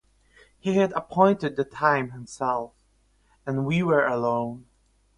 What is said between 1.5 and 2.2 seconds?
the time